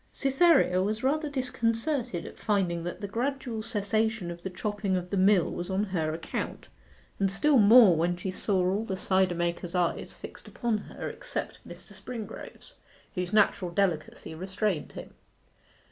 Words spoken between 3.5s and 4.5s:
cessation of the